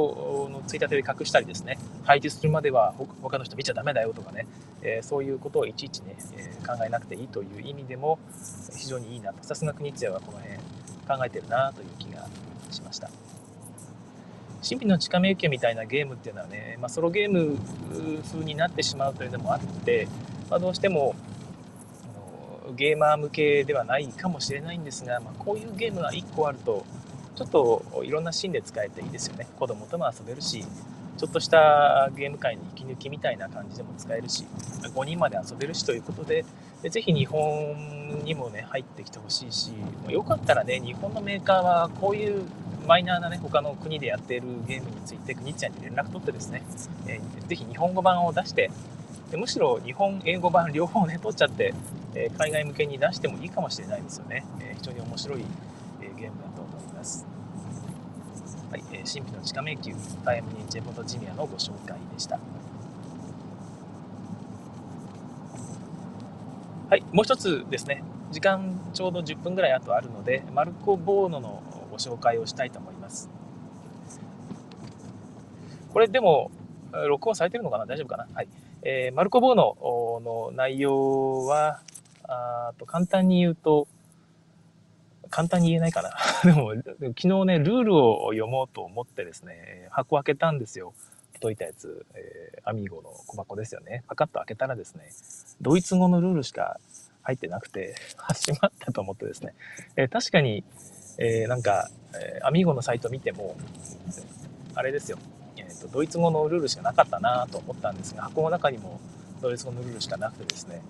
[0.51, 1.79] のついたてで隠したりですね。
[2.05, 4.47] 配置するまでは他の人見ちゃダメだよとかね、
[4.83, 8.19] えー、そういうことをいちいちね、えー、考えなくていいという意味でも
[8.77, 9.43] 非常にいいなと。
[9.43, 10.57] さすが国津屋はこの辺
[11.21, 12.29] 考えてるなという気が
[12.71, 13.11] しました。
[14.67, 17.59] 神秘の近め受けみたいなゲームっていうのはね、まあ、ソロゲーム
[18.23, 20.09] 風になってしまうというのもあって、
[20.49, 21.15] まあ、どうしても
[22.75, 26.87] ゲーマー向けではないかもしれないんですが、まあ、こういうゲームが1個あると
[27.35, 29.47] ちょっといろんなシーンで使えていいですよね。
[29.59, 30.65] 子供とも遊べるし
[31.17, 34.47] ちょっとしたゲーム界の息抜きみたいな感じでも使えるし
[34.83, 36.45] 5人まで遊べるしということで
[36.83, 39.73] ぜひ日本にもね入ってきてほしいし
[40.09, 42.43] よかったらね日本のメーカーはこういう
[42.87, 46.63] マイナーなね他の国でやっているゲームについて国ちゃんに連絡取ってですね、
[47.07, 48.71] えー、ぜひ日本語版を出して
[49.31, 51.75] でむしろ日本英語版両方ね取っちゃって、
[52.15, 55.45] えー、海外向けに出してもいいかもしれないですよね、えー、非常に面白い、
[56.03, 56.49] えー、ゲームだ
[57.05, 57.27] ます。
[58.71, 62.41] はい、えー、神秘の地下迷宮タイムニンジェボトジニアのご紹介でした。
[66.89, 73.29] はい、もう一つですね、時間ちょうど10分ぐらいあとあるので、マルコ・ボーノのご紹介をしたいと思います。
[75.93, 76.51] これでも、
[77.09, 77.87] 録音されてるのかな？
[77.87, 78.27] 大丈夫かな？
[78.35, 78.49] はい。
[78.83, 79.77] えー、マルコ・ボーノ
[80.21, 81.81] の内容は、
[82.25, 83.89] あと簡単に言うと、
[85.35, 86.15] 簡単に言えないかな。
[86.47, 90.95] でも、昨日ね、ルールを読もうと思ってですね、箱開けたんですよ。
[91.43, 94.05] 解いたやつ、えー、アミーゴの小箱ですよね。
[94.07, 95.09] パカッと開けたらですね、
[95.61, 96.79] ドイツ語のルールしか
[97.23, 97.97] 入ってなくて、
[98.37, 99.55] しまったと思ってですね、
[99.97, 100.63] えー、確かに、
[101.19, 103.57] えー、なんか、えー、アミーゴのサイト見ても、
[104.77, 105.19] あれですよ、
[105.57, 109.01] えーと、ドイツ語のルールしかなかったなと思ったんですが、箱の中にも
[109.43, 110.81] ドイツ語のルールしかなくてですね、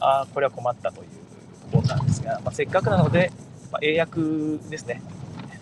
[0.00, 1.08] ああ、これは困ったという
[1.72, 3.32] ころなんですが、まあ、せっかくなので、
[3.72, 4.20] まあ、英訳
[4.68, 5.02] ですね、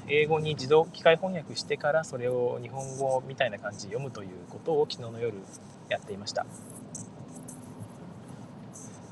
[0.08, 5.38] 英語に自動機械翻訳してからそれを日本語みたいな感じで読むということを昨日の夜
[5.88, 6.44] やっていました。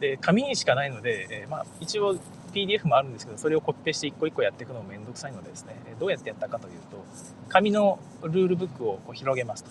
[0.01, 2.17] で紙にしかないので、えー、まあ、一応
[2.53, 5.77] PDF もあるんですけどそれをコピペして一個一個やっていくのもめんどくさいのでですね。
[6.01, 7.05] どうやってやったかというと
[7.49, 9.71] 紙のルールブックをこう広げますと。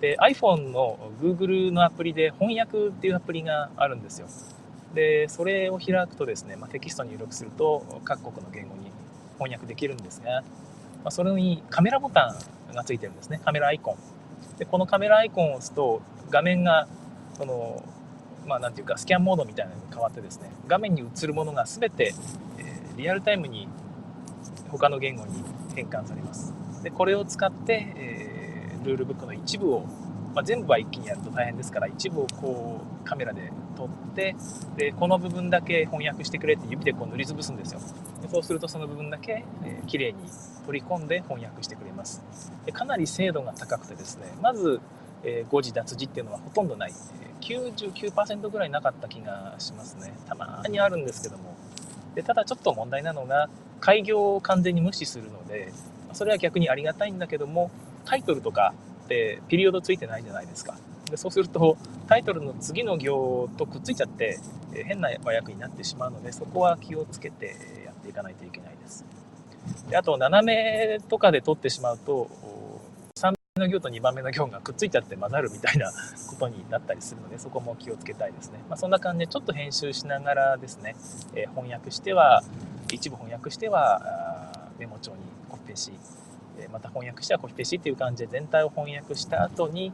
[0.00, 4.26] で iPhone の Google のアプリで翻訳っていうアプリがあるんですよ。
[4.94, 8.90] でそれを開くとですね、まあ、テキストに入力すると各国の言語に
[9.38, 10.44] 翻訳できるんですが、ま
[11.06, 12.34] あ、それにカメラボタ
[12.72, 13.40] ンがついてるんですね。
[13.44, 13.96] カメラアイコン。
[14.58, 16.86] でこのカメラアイコンを押すと画面が
[17.36, 17.82] その
[18.46, 22.14] まあ、なんていうかスキャンモードみたいなのに変わってですね画面に映るものが全て、
[22.58, 23.68] え、リアルタイムに
[24.68, 25.42] 他の言語に
[25.74, 26.54] 変換されます。
[26.82, 29.86] でこれを使って、えー、ルールブックの一部を、
[30.34, 34.34] まあ、全部は一気にやると大変ですから一部をこうカメラで撮って
[34.76, 37.80] でこの部分だけ翻訳してくれって指でこう塗りつぶすんですよ
[38.22, 40.18] でそうするとその部分だけ、えー、綺麗に
[40.66, 42.22] 取り込んで翻訳してくれます
[42.66, 44.80] でかなり精度が高くてですねまず、
[45.22, 46.92] えー、誤字脱字っていうのはほとんどない
[47.22, 50.12] え、99%ぐらいなかった気がしますね。
[50.26, 51.54] たまにあるんですけども。
[52.14, 53.48] でただちょっと問題なのが、
[53.80, 55.72] 開業を完全に無視するので、
[56.12, 57.70] それは逆にありがたいんだけども、
[58.04, 58.72] タイトルとか
[59.04, 60.76] ってピリオドついてないじゃないですか。
[61.10, 61.76] でそうすると、
[62.08, 64.38] タイトルの次の行とくっついちゃって、
[64.72, 69.04] 変な和訳になってしまうので、そこは気をつけてやっていかないといけないです。
[69.88, 72.28] であと、斜めとかで取ってしまうと
[73.16, 75.92] 3目、の行と2番目の行がくっついちゃって混ざるみたいな
[76.28, 80.96] ことになったりするのでそこも気をつけたいですね、まあ、そんな感じでちょっと編集しながらですね、
[81.36, 82.42] え、翻訳しては
[82.92, 85.92] 一部翻訳してはメモ帳にコピペし
[86.72, 89.92] また翻訳してはコピペしっていう感じで全体を翻訳した後に、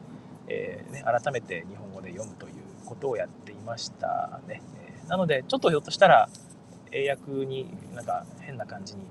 [0.48, 4.62] えー、ね、改めて日本語で読むということをやっていましたね、
[5.04, 6.28] え、なのでちょっとひょっとしたら
[6.92, 9.02] 英訳になんか変な感じに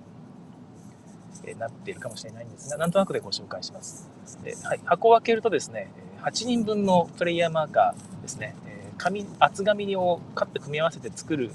[1.57, 4.09] なっているかもしれないんですが、なんとなくでご紹介します。
[4.43, 5.89] ではい、箱を開けるとですね、
[6.21, 8.55] 8人分のプレイヤーマーカーですね、
[8.97, 11.51] 紙厚紙をカット組み合わせて作る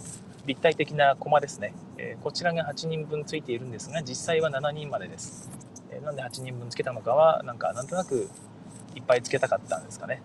[0.47, 5.64] 立体的なコマですね、えこちらが8人分ついているんですが、実際は7人までです。
[6.05, 8.29] なんで8人分つけたのかは、なんかなんとなく
[8.95, 10.23] いっぱいつけたかったんですかね。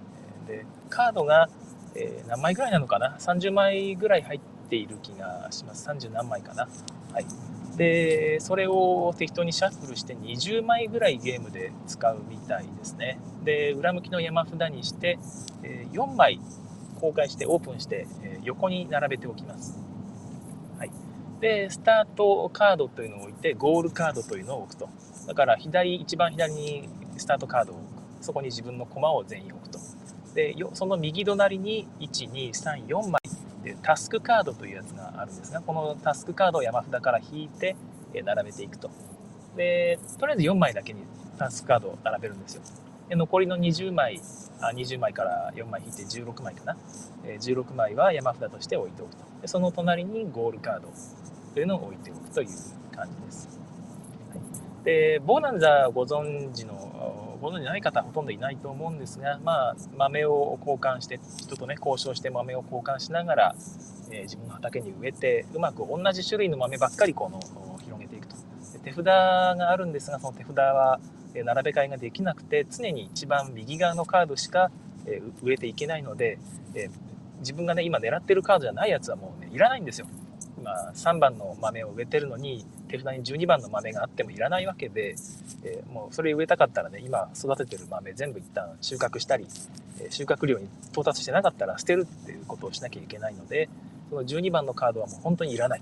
[0.47, 1.49] でカードが、
[1.95, 4.39] え何枚ぐらいなのかな ?30 枚ぐらい入っ
[4.69, 5.87] ている気がします。
[5.89, 6.67] 30何枚かな。
[7.13, 7.25] はい。
[7.77, 15.17] でそれを適当にシャッフルして20枚ぐらいゲームで使うみたいですねで裏向きの山札にして
[15.63, 16.41] え4枚
[16.99, 19.79] 公開してオープンしてえ横に並べておきます、
[21.39, 24.89] でスタートカードというのを置いてゴールカードというのを置くと
[25.29, 27.89] だから左一番左にスタートカードを置く。
[28.25, 29.79] そこに自分の駒を全員置くと。
[30.33, 33.21] でその右隣に1234枚。
[33.63, 37.75] でタスクカードというやつがあるんですがこのタスクカードを山札から引いて
[38.25, 38.89] 並べていくと。
[39.55, 41.01] でとりあえず4枚だけに
[41.37, 42.63] タスクカードを並べるんですよ。
[43.07, 44.19] で残りの20枚
[44.61, 46.77] あ20枚から4枚引いて16枚かな、
[47.23, 49.23] 16枚は山札として置いておくと。
[49.43, 50.87] でその隣にゴールカード
[51.53, 52.47] というのを置いておくという
[52.95, 53.58] 感じです。
[54.89, 63.55] でボーナンザご存知のご存知ない方はほとんどいないと思うんですが、まあ、豆を交換して人とね交渉して豆を交換しながら、
[64.09, 67.39] えー、自分の畑に植えてうまく同じ種類の豆ばっかりこの
[67.83, 68.35] 広げていくと。
[68.83, 70.99] 手札があるんですがその手札は
[71.35, 74.71] 並べ替えができなくて常に一番右側のカードしか
[75.43, 76.39] 植えていけないので
[76.73, 76.89] え
[77.39, 80.07] 自分がね今狙ってるカードじゃないやつはもうねいらないんですよ。
[80.57, 85.15] 今3番の豆を植えてるのに手札に12番の豆があってもいらないわけで、
[85.63, 89.47] えー、もうそれ植えたかったらね今育ててる豆全部一旦収穫したり、
[90.01, 93.69] え収穫量に到達してなかったら捨てるっていうことをしなきゃいけないので
[94.09, 95.81] その12番のカードはもう本当にいらない。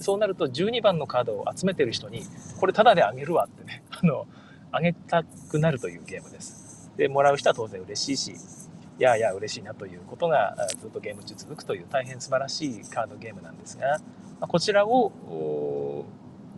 [0.00, 2.22] そうなると12番のカードを集めてる人に
[2.60, 4.26] これタダであげるわってね あの
[4.70, 6.90] あげたくなるというゲームです。
[6.96, 8.58] でもらう人は当然嬉しいし
[8.98, 14.00] いやいや嬉しいなということがずっとゲーム中続くという大変素晴らしいカードゲームなんですが
[14.40, 15.12] こちらを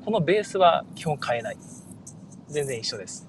[0.05, 1.57] このベースは基本変えない。
[2.49, 3.29] 全然一緒です、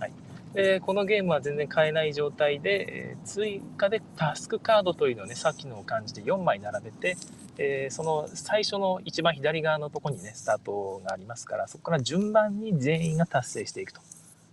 [0.00, 0.12] はい、
[0.54, 7.18] でこのゲームは全然変えない状態で追加でタスクカードというのをねさっきの感じで4枚並べて
[7.58, 14.00] えー、その最初の一番左側のとこにねスタートがありますからそこから順番に全員が達成していくと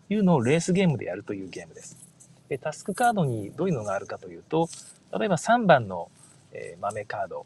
[0.10, 1.98] いうのをレースゲームでやるというゲームです。
[2.50, 4.70] でタスクカードにどういうのがあるかというと
[5.18, 6.10] 例えば3番の、
[6.52, 7.46] え、豆カード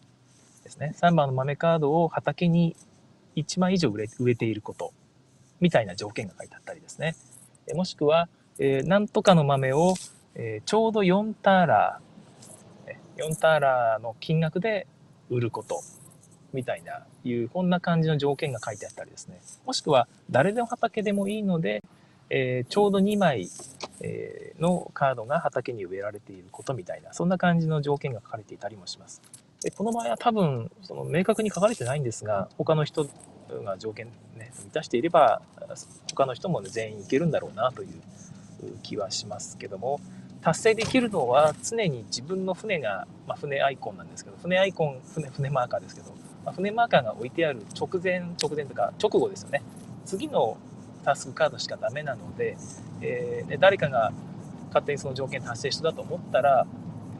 [0.64, 0.94] ですね。
[0.98, 2.76] 3番の豆カードを畑に
[3.38, 4.94] 1枚以上植えていること。
[5.60, 7.16] みたいな条件が書いてあったりですね。
[7.74, 9.96] もしくは、えー、なんとかの豆を、
[10.36, 12.08] えー、ちょうど4ターラー
[13.18, 14.88] 4ターラーの金額で
[15.30, 15.82] 売ること。
[16.54, 19.42] みたいないうこんな感じの条件が書いてあったりですね。
[19.66, 21.84] もしくは誰でも畑でもいいので、
[22.30, 23.50] えー、ちょうど2枚、
[24.02, 29.22] えー、のカードが畑に植えられていることみたいなそんな感じの条件が書かれていたりもします。
[29.64, 33.08] でこの場合は多分その明確に書かれてないんですが他の人
[33.64, 35.42] が条件、ね、満たしていれば
[36.10, 37.90] 他の人も、ね、全員いけるんだろうなという
[38.84, 40.00] 気はしますけども
[40.42, 46.12] 達成できるのは常に自分の船が、まあ、船アイコンなんですけど船アイコン船船マーカーですけど、
[46.46, 49.62] まあ、船マーカーが置いてある直前直前とか直後ですよね。
[50.06, 50.58] 次の
[51.04, 52.58] タスクカードしかダメなので、
[53.02, 54.12] えー、誰かが
[54.68, 56.66] 勝手にその条件達成したと思ったら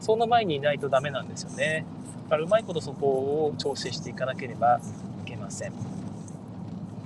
[0.00, 1.84] その前にいないとダメなんですよね。
[2.28, 4.80] だからうまいことそこを調整していかなければ
[5.24, 5.72] いけません、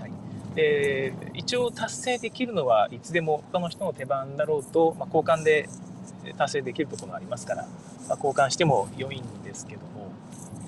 [0.00, 5.68] はい、で一応達成できるのはいつでも他の人の手番だろうと、まあ、交換で
[6.36, 7.68] 達成できるところがありますから、
[8.08, 10.10] まあ、交換しても良いんですけども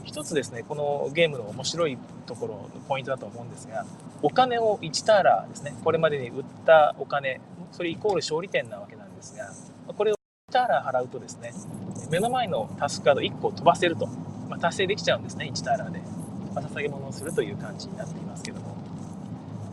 [0.05, 3.85] 一つですねこのゲームの面白いところのポイントだと思うんですが
[4.23, 7.41] お金を1ターラーですねこれまでに売ったお金
[7.73, 9.51] それイコール勝利点なわけなんですが
[9.93, 10.15] これを
[10.51, 11.53] 1ターラー払うとですね
[12.11, 14.09] 目の前のタスクカード1個飛ばせると、
[14.49, 16.01] まあ、達成できちゃうんですね1ターラーで、
[16.55, 18.75] まあ、捧げ物をするという感じになっていますけども。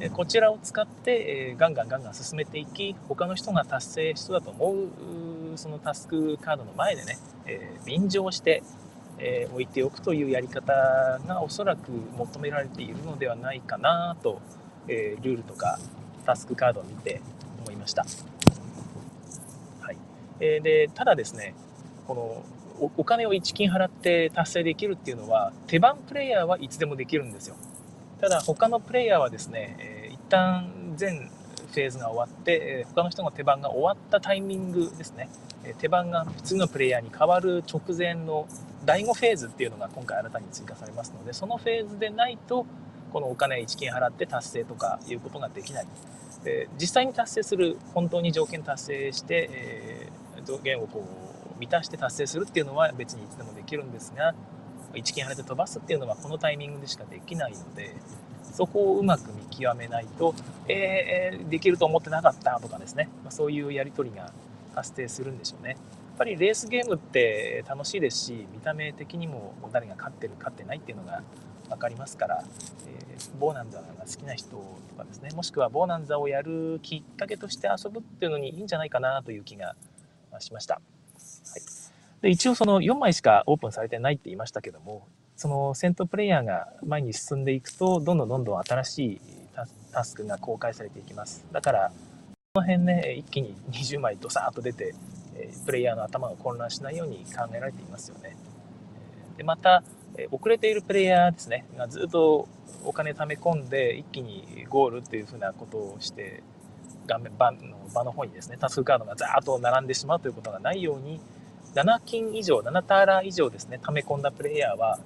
[0.10, 8.64] こちらを使って、えガンガンガンガン進めていき他の人が達成しそうだと思うそのタスクカードの前でね、え便乗して、
[9.20, 10.74] え置いておくというやり方
[11.28, 14.42] がおそらく求められているのではないかなと、
[14.88, 15.78] えルールとか
[16.26, 17.22] タスクカードを見て
[17.60, 18.04] 思いました。
[19.82, 19.98] はい。
[20.40, 21.54] えーでただですね
[22.08, 22.44] この
[22.98, 27.56] お金を1金払って達成できるっていうのは手番プレイヤーはいつでもできるんですよ。
[28.20, 31.30] ただ他のプレイヤーはですね、えー、一旦全
[31.72, 35.30] フェーズが終わって、え他の人の手番が終わったタイミングですね、
[35.64, 38.48] え手番が次のプレイヤーに変わる直前の
[38.86, 42.66] 第5フェーズっていうのが今回新たに追加されますのでそのフェーズでないと
[43.14, 45.88] このお金1金払って達成とかいうことができない、
[46.46, 51.31] え実際に達成する本当に条件達成して、えー、条件をこう
[51.62, 54.34] 満たして達成するっていうのは別にいつでもできるんですが
[54.94, 57.96] 1金払って飛ばすっていうのはこのタイミングでしかできないので
[58.52, 60.34] そこをうまく見極めないと、
[60.68, 64.34] えー、できると思ってなかったとかですね、まあ、そういうやり取りが
[64.74, 65.72] 発生するんでしょうね。
[65.72, 65.78] やっ
[66.18, 71.24] ぱりレースゲームって楽しいですし見た目的にも誰が勝ってる勝ってないっていうのが
[71.70, 72.44] 分かりますから、
[72.88, 79.76] えー、ボーナンザが好きな人とかですねもしくはボーナンザをやるきっかけとして遊ぶっていうのにいいんじゃないかなという気が
[80.40, 80.82] しました。
[81.52, 81.62] はい、
[82.22, 85.08] で一応その4枚しかオープンされてないって言いましたけども
[85.42, 89.22] その戦闘プレイヤーが前に進んでいくと、どんどんどんどん新しい
[89.92, 91.44] タスクが公開されていきます。
[91.52, 91.92] だから、
[92.54, 94.94] この辺ね、一気に20枚ドサーッと出て、
[95.66, 98.38] プレイヤーの頭が混乱しないように考えられていますよね。
[99.36, 99.84] で、また、
[100.30, 102.48] 遅れているプレイヤーですね、がずっと
[102.86, 106.44] お金貯め込んで、一気にゴールっていうふうなことをして、
[107.08, 107.58] 画面場の
[107.96, 111.20] 場の方にですね、タスクカードがザーッと並んでしまうということがないように、
[111.74, 115.00] 7金以上、7ターラー以上ですね、溜め込んだプレイヤーは、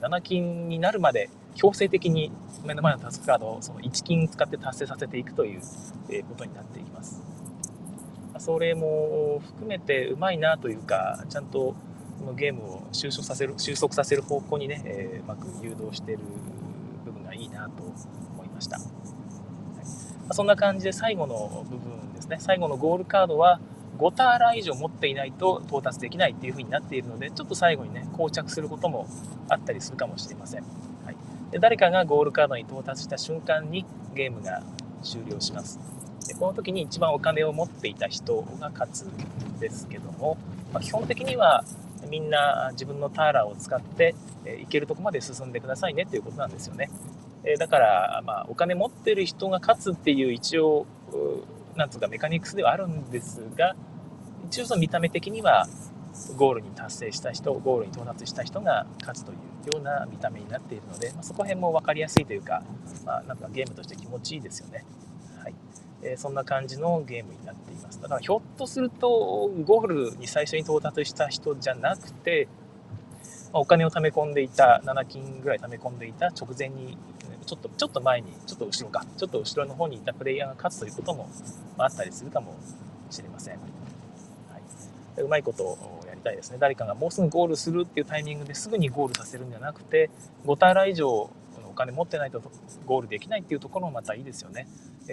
[0.00, 2.32] 7金になるまで強制的に
[2.64, 7.22] 目の前のタスクカードをその1金使って達成させていくということになっていきます。
[8.38, 11.74] それも含めてうまいなというか、ちゃんと
[12.18, 16.22] このゲームを収束させる収束させる方向にね、えー、うまく誘導している
[17.04, 17.82] 部分がいいなと
[18.34, 18.78] 思いました。
[18.78, 18.86] はい
[20.32, 23.60] そんな感じで最後の部分ですね、最後のゴールカードは
[23.96, 29.06] 5ターラー以上持っていないと到達できないっていう風になっているので、ちょっと最後にね、膠着することも
[29.48, 30.62] あったりするかもしれません。
[31.04, 31.16] はい、
[31.50, 34.62] で誰かがゴールカードに到達した瞬間にゲームが
[35.02, 35.78] 終了します。
[36.26, 40.36] でこの時に一番お金を持っていた人が勝つんですけども、
[40.72, 41.64] まあ、基本的には
[42.10, 46.90] みんな自分のターラーを使って、え行けるとこまで進んでくださいねっていうことなんですよね。
[47.44, 50.86] えだから、まあ、お金持ってる人が勝つっていう一応、
[51.76, 53.76] なんつうかメカニクスではあるんですが、
[54.46, 55.66] 一応その見た目的には
[56.36, 62.62] ゴールに達成した人、ゴールに到達した人が勝つというような見た目になっているので、まあ、そこら辺も分かりやすいというか、
[63.04, 64.84] まあ、なんかゲームとして気持ちいいですよね。
[65.42, 65.54] はい
[66.02, 68.00] えー、そんな感じのゲームになっています。
[68.00, 72.48] だからひょっとすると、ゴールに最初に到達した人じゃなくて、
[73.52, 76.96] お金を貯め込んでいた、7金ぐらい貯め込んでいた直前に、
[77.46, 81.28] ちょっと、ちょっと前に、ちょっと後ろか、ちょっと後ろの方にいたプレイヤーが勝つということも
[81.78, 82.54] あったりするかも
[83.10, 83.54] しれません。
[83.54, 83.60] は
[85.18, 86.58] い、うまいことをやりたいですね。
[86.58, 90.10] 誰かがもうすぐゴールするっていうタイミングですぐにゴールさせるんじゃなくて、
[90.44, 91.30] 5ターラ以上お
[91.74, 92.42] 金持ってないと
[92.84, 94.66] ゴールできないっていうところもまたいいですよね。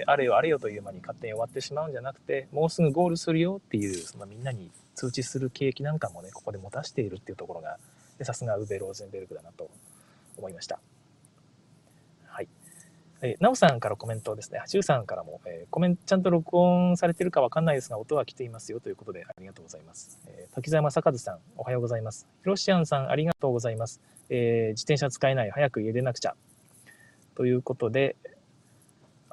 [0.07, 7.77] あれよあれよという間に勝手に終わってしまうんじゃなくて、もうすぐゴールするよっていう、そのみんなに通知する景気なんかもね、ここで持たしているっていうところが、
[8.25, 9.69] さすがウベ・ローゼンベルクだなと
[10.37, 10.79] 思いました。
[12.27, 12.47] はい。
[13.21, 14.61] えなおさんからコメントですね。
[14.65, 20.19] シュウさんからも、えー、コメントちゃんと録音されてるかわかんないですが、音は来ていますよということでありがとうございます。
[20.27, 22.27] えー、滝沢正和さん、おはようございます。
[22.41, 24.01] ヒロシアンさん、ありがとうございます。
[24.29, 26.35] えー、自転車使えない、早く家出なくちゃ。
[27.35, 28.15] ということで、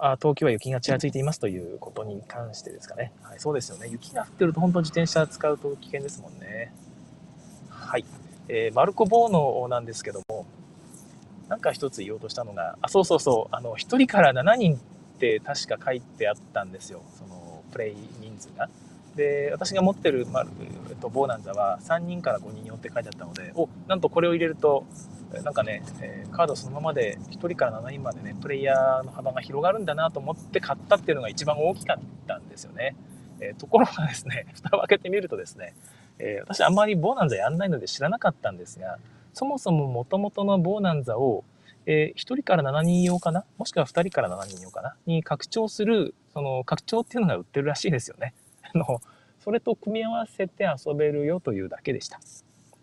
[0.02, 3.12] あ東京は雪がちらついていますということに関してですかね。
[3.22, 3.88] はい、そうですよね。
[3.88, 6.72] 雪が降ってると本当自転車使うと危険ですもんね。
[7.68, 8.04] はい。
[8.52, 10.44] えー、マルコ・ボーノなんですけども、
[11.48, 14.78] なんか一つ言おうとしたのが、あ、そうそうそう、あの、1人から7人っ
[15.18, 17.02] て確か書いてあったんですよ。
[17.16, 18.68] その、プレイ人数が。
[19.14, 20.44] で、私が持ってる、ま
[20.88, 24.84] えっと、ボーナンザは3人から5人用って書いてあったので、お、なんとこれを入れると、
[25.44, 32.96] なんかね、え、カードそのままで1人から7人までね、プレイヤーの幅が広がるんだなと思って買ったっていうのが一番大きかったんですよね。
[33.40, 35.74] え、ところがですね、蓋を開けてみるとですね、
[36.20, 38.98] えー、私あんまりボーナンザやんないので知らなかったんですが、
[39.32, 41.44] そもそも元々のボーナンザを、
[41.86, 43.44] えー、1人から7人用かな？
[43.56, 44.94] もしくは2人から7人用かな？
[45.06, 48.34] に拡張する、その拡張っていうのが売ってるらしいですよね。
[48.74, 49.00] あの、
[49.42, 52.20] それと組み合わせて遊べるよというだけでした。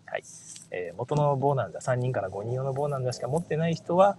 [0.06, 0.22] はい。
[0.70, 4.18] えー、元のボーナンザ、3人から5人用のボーナンザしか持ってない人は、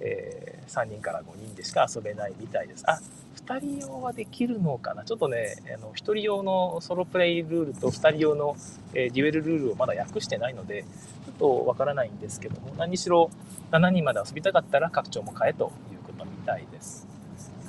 [0.00, 2.84] えー、3人から5人でしか遊べないみたいです。
[2.86, 3.00] あ、
[3.46, 5.04] 2人用はできるのかな？
[5.04, 8.56] ちょっとね、あの1人用のソロプレイルールと2人用の、
[8.92, 13.30] えー、デュエルルールをまだ訳してないので、ちょっとわからないんですけども、何しろ
[13.70, 17.06] 7人まで遊びたかったら拡張も買えということみたいです。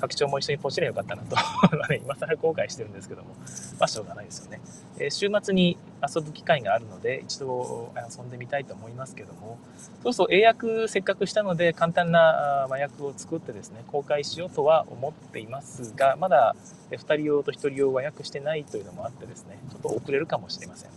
[0.00, 1.36] 拡張も一緒にポチればよかったなと、
[1.94, 3.30] 今更後悔してるんですけども、
[3.78, 4.60] まあしょうがないですよね。
[4.98, 9.58] えー、週末に遊ぶ機会があるので、一度遊んでみたいと思いますけども、
[10.02, 16.54] そうそう、英訳せっかくしたので、簡単な和訳を作ってですね、公開しようとは思っていますが、まだ
[16.90, 20.90] 2人用と1人用和訳してないというのもあってですね、ちょっと遅れるかもしれません。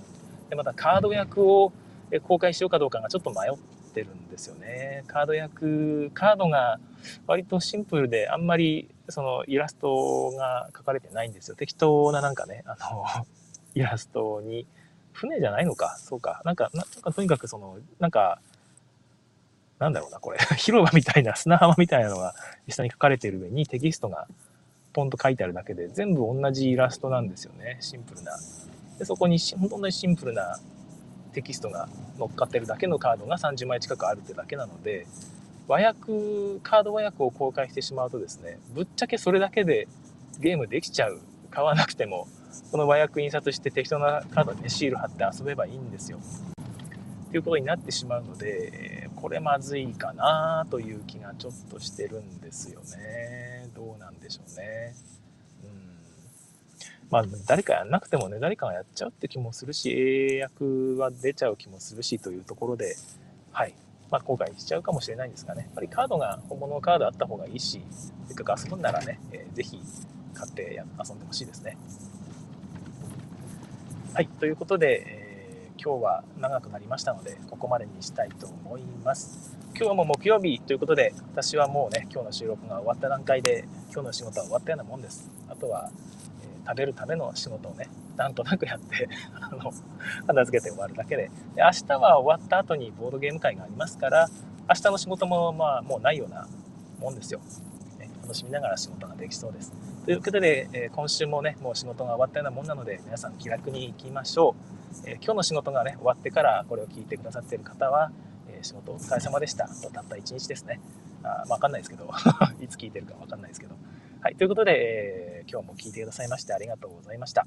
[0.50, 1.72] で、またカード訳を
[2.28, 3.58] 公開しようかどうかがちょっと迷っ
[3.94, 5.04] てるんですよね。
[5.08, 6.80] カード訳、カードが
[7.26, 11.56] 割とシンプルで、あんまりそのイラストが描かれてないんですよ。
[11.56, 13.26] 適当ななんかね、あの、
[13.74, 14.68] イラストに、
[15.14, 16.42] 船じゃないのか、そうか。
[16.46, 18.40] なんか、なんかとにかくその、なんか、
[19.80, 20.38] なんだろうな、これ。
[20.58, 22.36] 広場みたいな、砂浜みたいなのが
[22.68, 24.28] 下に書かれている上にテキストが
[24.94, 27.78] ポンと書いてあるだけで、全部同じイラストなんですよね。
[27.82, 28.38] シンプルな。
[29.00, 30.60] でそこに本当にシンプルな
[31.34, 31.90] テキストが
[32.20, 35.08] 乗っかってるだけのカードが30枚近くあるってだけなので、
[35.68, 39.88] 和訳、カード和訳を公開してしまうとですね、ぶっちゃけそれだけで
[40.40, 41.20] ゲームできちゃう。
[41.50, 42.28] 買わなくても、
[42.72, 46.18] この和訳印刷して適当なカードに、ね、シール貼って遊べばいいんですよ。
[46.18, 53.70] っていうことになってしまうので、これまずいかなという気がちょっとしてるんですよね。
[53.76, 54.94] どうなんでしょうね。
[55.64, 55.98] うん。
[57.10, 62.96] まあ、誰かやんなくてもね、誰かがやっちゃうって気もするし、英訳は出ちゃう気もするしというところで、
[63.52, 63.74] はい。
[64.10, 67.82] まあ、後悔しちゃうかもしれないんですがね、やっぱりカードが、本物のカードあった方がいいし、
[68.28, 69.80] せっかく遊ぶんならね、えー、ぜひ、
[70.34, 71.78] 買って遊んでほしいですね。
[74.14, 79.58] はい、ということで、えー、今日は長くなりましたので、ここまでにしたいと思います。
[79.74, 85.32] 今日はもう木曜日ということで、私はもうね、今日の収録が終わった段階で、今日の仕事は終わったようなもんです。
[85.48, 85.90] あとは、
[86.44, 87.88] えー、食べるための仕事をね、
[88.18, 89.08] なんとなくやって
[89.40, 89.72] あの、
[90.28, 94.28] 片付けて終わるだけでで、明日は終わった後にボードゲーム会がありますから、
[94.68, 96.50] 明日の仕事もまあもうないような
[97.00, 97.40] もんですよ。
[97.98, 99.72] ね、楽しみながら仕事ができそうです。
[100.04, 104.56] ということで、えー、今週もね、もう仕事が終わったようなもんなので、皆さん気楽に行きましょ
[105.06, 105.10] う。
[105.10, 108.12] えー、今日の仕事がね、終わってからこれを聞いてくださっている方は、
[108.50, 109.68] え仕事お疲れ様でした。
[109.68, 110.82] とたった1日ですね。
[111.22, 112.10] あわかんないですけど、
[112.60, 113.76] いつ聞いてるかわかんないですけど。
[114.22, 117.46] はい、ということで、えー、今日も聞いてくださいましてありがとうございました。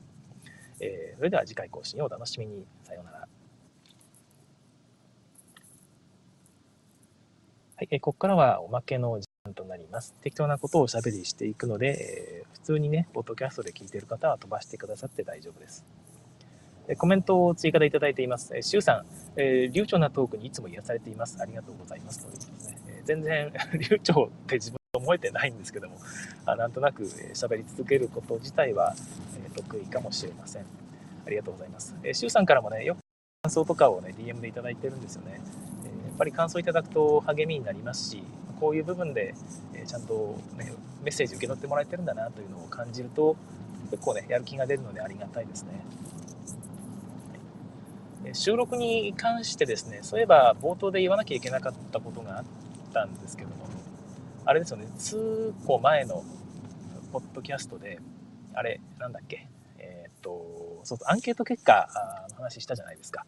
[0.78, 2.64] えー、それでは次回更新をお楽しみに。
[2.84, 3.18] さようなら。
[3.18, 3.26] は
[7.82, 10.14] い、えー、ここからはおまけの時間となります。
[10.22, 15.84] 適当なことをおしゃべりしていくので、普通にね、ポッドキャストで聞いてる方は飛ばしてくださって大丈夫です。
[16.96, 18.55] コメントを追加でいただいています。
[18.61, 21.38] シュウさん、えー、流暢なトークにいつも癒されています。
[21.40, 22.20] ありがとうございます。
[22.20, 22.78] ということですね。
[22.88, 23.52] えー、全然
[23.90, 25.96] 流暢って自分思えてないんですけども、
[26.46, 28.94] あなんとなく喋り続けること自体は、
[29.44, 30.66] えー、得意かもしれません。
[31.26, 31.96] ありがとうございます。
[32.02, 32.98] えー、シュウさんからもね、よく
[33.42, 35.40] 感想とかをね、DM でいただいてるんですよね。
[35.84, 38.22] えー、やっぱり感想いただくと励みになりますし、
[38.61, 39.34] こういう部分で、
[39.74, 43.36] えちゃんと、ね、メッセージ受け取ってもらえてるんだなというのを感じると、
[43.90, 45.70] 結構ね、やる気が出るのでありがたいですね。
[48.32, 52.44] 収録に関してですね、そういえば冒頭で言わなきゃいけなかったことがあっ
[52.92, 53.66] たんですけども、
[54.44, 56.24] あれですよね、数個前の
[57.12, 58.00] ポッドキャストで、
[58.55, 59.48] あれ、なんだっけ、
[59.78, 61.88] えー、っと、そうアンケート結果
[62.30, 63.26] の話したじゃないですか。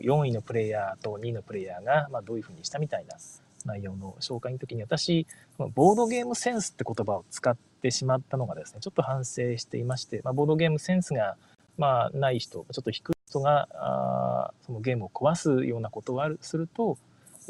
[0.00, 3.16] 4位のプレイヤーと2位のプレイヤーが、まあ、どういうふうにしたみたいな
[3.64, 5.26] 内容の紹介の時に私、
[5.74, 11.36] ボードゲームセンスって言葉を使ってしまったのがですね、ちょっと反省していまして、まあ、ボードゲームセンスが、
[11.78, 16.98] まあ、ない人、ちょっと低い人があそのゲームを壊すようなことをあるすると、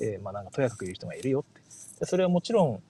[0.00, 1.60] えー、まあなんかとやかく言う人がいるよって。
[2.00, 2.82] でそれはもちろん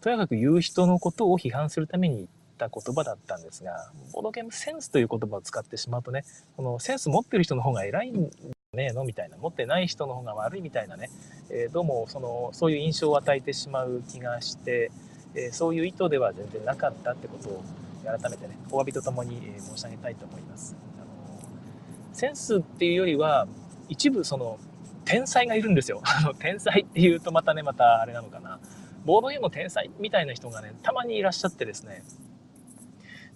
[0.00, 2.28] とやかく言う人のことを批判するために言っ
[2.58, 6.24] た言葉だったんですがボードゲームセンスという言葉を使ってしまうとね
[6.56, 8.30] このセンス持ってる人の方が偉いん
[8.76, 9.04] ねえの？
[9.04, 11.10] みたいな持ってない人の方が悪いみたいなね、
[11.50, 14.92] えー、どうもそのそういう印象を与えてしまう気がして、
[15.34, 17.64] えー、そういう意図では全然なかったってことを
[18.04, 20.76] 改めてねお詫びとともに申し上げたいと思います。
[20.98, 21.48] あの
[22.12, 23.48] センスっていうよりは
[23.88, 24.58] 一部その
[25.04, 26.02] 天才がいるんですよ。
[26.38, 28.60] 天才っていうとまたねまたあれなのかな
[29.06, 32.04] ボードゲームの天才みたいな人がねたまにいらっしゃってですね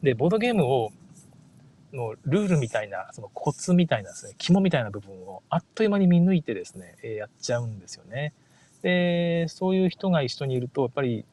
[0.03, 0.93] でボードゲームを
[1.93, 8.33] のルールみたいなそのコツみたいなですね肝みたいな部分をあっという間に見抜いてですねやっちゃうんですよね。
[8.83, 11.25] でそういう人が一緒にいるとやっぱり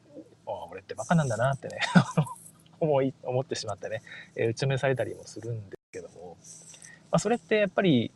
[0.70, 1.78] 俺ってバカなんだなってね
[2.80, 4.02] 思い思ってしまってね
[4.36, 6.36] 打ち目されたりもするんですけども
[7.10, 8.10] まあ、それってやっぱり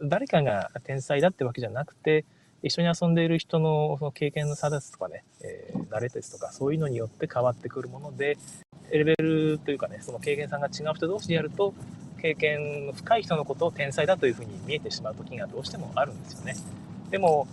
[0.00, 2.24] 誰かが天才だってわけじゃなくて
[2.62, 8.38] 一緒に遊んでいる人のその経験の差ですとかね、えー、慣れですとかそういうのによって変わってくるもので
[8.90, 11.74] レベルというかねその経験さんが違う人同士でやると
[12.20, 16.56] 経験の深い人のことを天才だというふうに見えてしまう時がどうしてもあるんですよね。
[17.10, 17.46] でも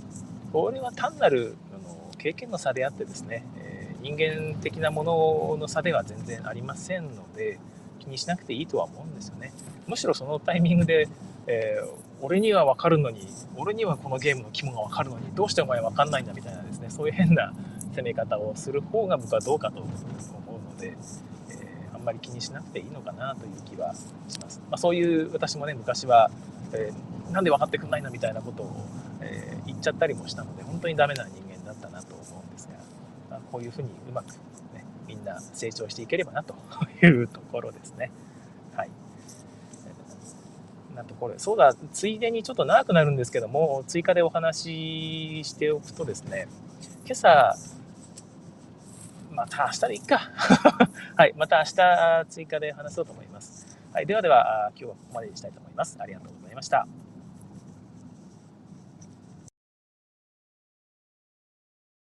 [0.51, 7.59] これは単なるあの経験の差であってですね、え、人間的なものの差では全然ありませんので
[7.99, 9.51] 気にしなくていいとは思うんですよね。
[9.87, 11.07] むしろそのタイミングで、
[11.47, 11.87] えー、
[12.21, 13.27] 俺には分かるのに
[13.57, 17.53] 俺にはこのゲームの肝が分かるのにどうしてお前分かんないんだみたいなですねそういう変な
[17.95, 20.52] 攻め方をする方が僕はどうかと思うの
[20.83, 20.97] で、
[21.49, 23.93] えー、あんまり気にしなくていいのかなという気は
[24.27, 26.29] します、まあ、そういう私もね昔は、
[26.73, 28.71] えー、なんで分かってくんないのみたいなことを、
[29.21, 32.73] えー、言っちゃったりもしたので本当にダメな人間だったなと思うんですが、
[33.29, 34.33] まあ、こういうふうにうまく、
[34.73, 36.55] ね、みんな成長していければなと
[37.01, 38.11] いうところですね。
[38.75, 38.89] はい
[40.95, 46.47] なところそうだ、ついでにちょっと長くなるんですけども、追加でお話ししておくとですね、
[47.05, 47.55] 今朝、
[49.33, 50.19] また明日でいっか。
[51.17, 53.77] はい、また明日追加で話そうと思います。
[53.93, 55.97] はい、ではでは、今日はここまでにしたいと思います。
[55.99, 57.02] ありがとうございました。